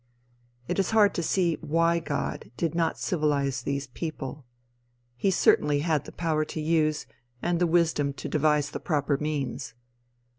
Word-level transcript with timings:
It 0.67 0.79
is 0.79 0.89
hard 0.97 1.13
to 1.13 1.21
see 1.21 1.59
why 1.61 1.99
God 1.99 2.49
did 2.57 2.73
not 2.73 2.97
civilize 2.97 3.61
these 3.61 3.85
people. 3.85 4.47
He 5.15 5.29
certainly 5.29 5.81
had 5.81 6.05
the 6.05 6.11
power 6.11 6.43
to 6.43 6.59
use, 6.59 7.05
and 7.39 7.59
the 7.59 7.67
wisdom 7.67 8.11
to 8.13 8.27
devise 8.27 8.71
the 8.71 8.79
proper 8.79 9.17
means. 9.19 9.75